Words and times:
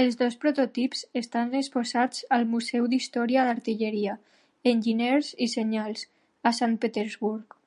Els 0.00 0.18
dos 0.22 0.34
prototips 0.42 1.04
estan 1.20 1.56
exposats 1.60 2.26
al 2.38 2.44
museu 2.52 2.90
d'història 2.96 3.46
d'artilleria, 3.48 4.18
enginyers 4.74 5.32
i 5.48 5.52
senyals, 5.58 6.08
a 6.52 6.58
Sant 6.60 6.80
Petersburg. 6.84 7.62